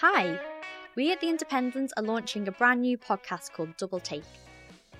[0.00, 0.38] Hi!
[0.94, 4.22] We at The Independent are launching a brand new podcast called Double Take.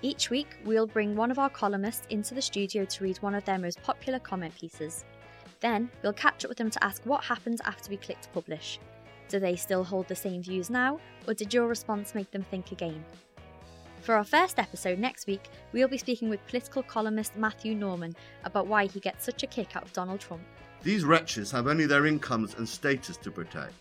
[0.02, 3.45] Each week, we'll bring one of our columnists into the studio to read one of
[3.45, 5.05] their most popular comment pieces.
[5.61, 8.80] Then, we'll catch up with them to ask what happened after we clicked publish.
[9.29, 12.73] Do they still hold the same views now, or did your response make them think
[12.73, 13.05] again?
[14.01, 18.66] For our first episode next week, we'll be speaking with political columnist Matthew Norman about
[18.66, 20.43] why he gets such a kick out of Donald Trump.
[20.83, 23.74] These wretches have only their incomes and status to protect.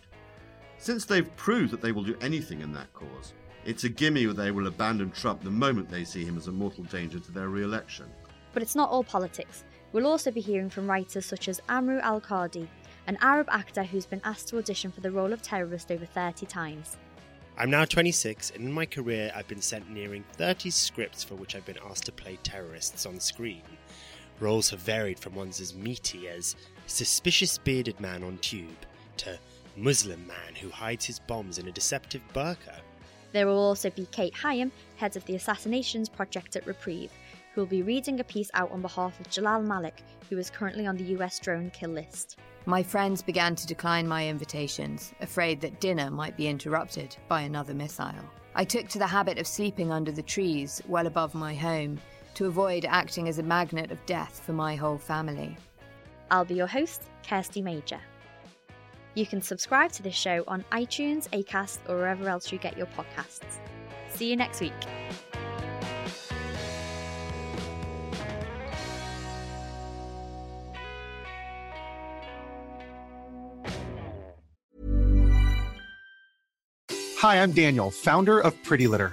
[0.78, 3.34] Since they've proved that they will do anything in that cause,
[3.64, 6.52] it's a gimme that they will abandon Trump the moment they see him as a
[6.52, 8.06] mortal danger to their re election.
[8.52, 9.64] But it's not all politics.
[9.92, 12.68] We'll also be hearing from writers such as Amrou Al-Kadhi,
[13.08, 16.46] an Arab actor who's been asked to audition for the role of terrorist over 30
[16.46, 16.96] times.
[17.56, 21.56] I'm now 26, and in my career, I've been sent nearing 30 scripts for which
[21.56, 23.62] I've been asked to play terrorists on screen.
[24.38, 26.54] Roles have varied from ones as meaty as
[26.86, 29.38] suspicious bearded man on tube to
[29.78, 32.80] Muslim man who hides his bombs in a deceptive burqa.
[33.32, 37.12] There will also be Kate Hyam, head of the Assassinations Project at Reprieve,
[37.54, 40.86] who will be reading a piece out on behalf of Jalal Malik, who is currently
[40.86, 42.38] on the US drone kill list.
[42.66, 47.72] My friends began to decline my invitations, afraid that dinner might be interrupted by another
[47.72, 48.24] missile.
[48.56, 52.00] I took to the habit of sleeping under the trees well above my home
[52.34, 55.56] to avoid acting as a magnet of death for my whole family.
[56.30, 58.00] I'll be your host, Kirsty Major.
[59.18, 62.86] You can subscribe to this show on iTunes, Acast, or wherever else you get your
[62.86, 63.58] podcasts.
[64.10, 64.72] See you next week.
[77.16, 79.12] Hi, I'm Daniel, founder of Pretty Litter.